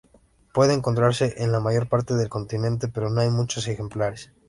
Puede 0.51 0.73
encontrarse 0.73 1.35
en 1.43 1.51
la 1.51 1.59
mayor 1.59 1.87
parte 1.87 2.15
del 2.15 2.27
continente, 2.27 2.87
pero 2.87 3.11
no 3.11 3.21
hay 3.21 3.29
muchos 3.29 3.67
ejemplares. 3.67 4.31